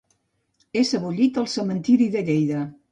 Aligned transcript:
És 0.81 0.93
sebollit 0.95 1.39
al 1.43 1.49
Cementiri 1.57 2.11
de 2.19 2.27
Lleida. 2.31 2.69